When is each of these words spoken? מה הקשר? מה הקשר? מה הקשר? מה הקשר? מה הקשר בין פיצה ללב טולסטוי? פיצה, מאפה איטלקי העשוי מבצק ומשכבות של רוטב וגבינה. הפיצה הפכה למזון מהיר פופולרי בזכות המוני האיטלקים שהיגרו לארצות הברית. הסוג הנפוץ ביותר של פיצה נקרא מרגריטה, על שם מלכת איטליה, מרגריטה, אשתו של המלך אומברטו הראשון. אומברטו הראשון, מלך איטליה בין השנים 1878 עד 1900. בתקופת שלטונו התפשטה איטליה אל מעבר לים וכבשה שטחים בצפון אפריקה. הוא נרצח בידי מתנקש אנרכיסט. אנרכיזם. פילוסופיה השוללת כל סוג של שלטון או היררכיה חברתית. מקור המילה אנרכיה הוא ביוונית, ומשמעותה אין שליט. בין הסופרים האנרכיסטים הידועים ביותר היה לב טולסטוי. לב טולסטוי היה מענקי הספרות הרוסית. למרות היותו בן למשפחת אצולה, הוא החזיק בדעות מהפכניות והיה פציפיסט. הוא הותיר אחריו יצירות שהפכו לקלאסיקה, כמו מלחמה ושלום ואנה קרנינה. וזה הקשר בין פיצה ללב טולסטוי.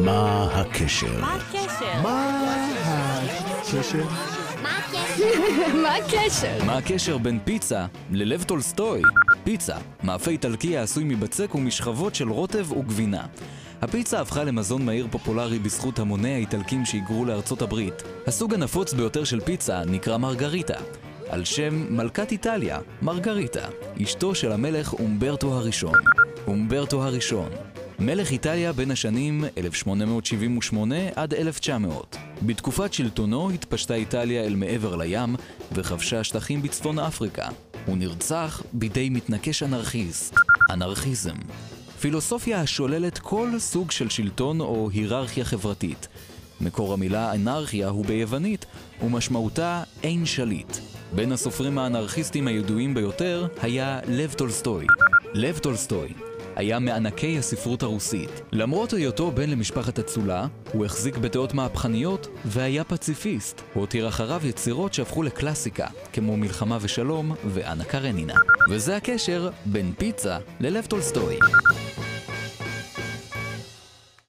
מה 0.00 0.48
הקשר? 0.52 1.20
מה 1.20 1.34
הקשר? 1.34 2.02
מה 2.02 2.38
הקשר? 3.60 4.04
מה 5.82 5.94
הקשר? 5.94 6.64
מה 6.66 6.78
הקשר 6.78 7.18
בין 7.18 7.38
פיצה 7.44 7.86
ללב 8.10 8.42
טולסטוי? 8.42 9.02
פיצה, 9.44 9.76
מאפה 10.04 10.30
איטלקי 10.30 10.76
העשוי 10.78 11.04
מבצק 11.04 11.54
ומשכבות 11.54 12.14
של 12.14 12.28
רוטב 12.28 12.72
וגבינה. 12.72 13.26
הפיצה 13.82 14.20
הפכה 14.20 14.44
למזון 14.44 14.84
מהיר 14.84 15.06
פופולרי 15.10 15.58
בזכות 15.58 15.98
המוני 15.98 16.34
האיטלקים 16.34 16.84
שהיגרו 16.84 17.24
לארצות 17.24 17.62
הברית. 17.62 18.02
הסוג 18.26 18.54
הנפוץ 18.54 18.92
ביותר 18.92 19.24
של 19.24 19.40
פיצה 19.40 19.82
נקרא 19.86 20.16
מרגריטה, 20.16 20.78
על 21.28 21.44
שם 21.44 21.96
מלכת 21.96 22.32
איטליה, 22.32 22.78
מרגריטה, 23.02 23.68
אשתו 24.02 24.34
של 24.34 24.52
המלך 24.52 24.92
אומברטו 24.92 25.54
הראשון. 25.54 25.98
אומברטו 26.46 27.04
הראשון, 27.04 27.48
מלך 27.98 28.30
איטליה 28.30 28.72
בין 28.72 28.90
השנים 28.90 29.44
1878 29.58 30.94
עד 31.14 31.34
1900. 31.34 32.16
בתקופת 32.42 32.92
שלטונו 32.92 33.50
התפשטה 33.50 33.94
איטליה 33.94 34.44
אל 34.44 34.54
מעבר 34.54 34.96
לים 34.96 35.36
וכבשה 35.72 36.24
שטחים 36.24 36.62
בצפון 36.62 36.98
אפריקה. 36.98 37.48
הוא 37.86 37.96
נרצח 37.96 38.62
בידי 38.72 39.08
מתנקש 39.08 39.62
אנרכיסט. 39.62 40.34
אנרכיזם. 40.70 41.36
פילוסופיה 42.00 42.60
השוללת 42.60 43.18
כל 43.18 43.48
סוג 43.58 43.90
של 43.90 44.08
שלטון 44.08 44.60
או 44.60 44.90
היררכיה 44.92 45.44
חברתית. 45.44 46.08
מקור 46.60 46.92
המילה 46.92 47.34
אנרכיה 47.34 47.88
הוא 47.88 48.04
ביוונית, 48.04 48.66
ומשמעותה 49.02 49.82
אין 50.02 50.26
שליט. 50.26 50.76
בין 51.14 51.32
הסופרים 51.32 51.78
האנרכיסטים 51.78 52.48
הידועים 52.48 52.94
ביותר 52.94 53.46
היה 53.62 54.00
לב 54.08 54.32
טולסטוי. 54.32 54.86
לב 55.34 55.58
טולסטוי 55.58 56.33
היה 56.56 56.78
מענקי 56.78 57.38
הספרות 57.38 57.82
הרוסית. 57.82 58.30
למרות 58.52 58.92
היותו 58.92 59.30
בן 59.30 59.50
למשפחת 59.50 59.98
אצולה, 59.98 60.46
הוא 60.72 60.84
החזיק 60.84 61.16
בדעות 61.16 61.54
מהפכניות 61.54 62.28
והיה 62.44 62.84
פציפיסט. 62.84 63.60
הוא 63.74 63.80
הותיר 63.80 64.08
אחריו 64.08 64.40
יצירות 64.46 64.94
שהפכו 64.94 65.22
לקלאסיקה, 65.22 65.86
כמו 66.12 66.36
מלחמה 66.36 66.78
ושלום 66.80 67.34
ואנה 67.44 67.84
קרנינה. 67.84 68.34
וזה 68.70 68.96
הקשר 68.96 69.50
בין 69.66 69.92
פיצה 69.98 70.38
ללב 70.60 70.86
טולסטוי. 70.86 71.38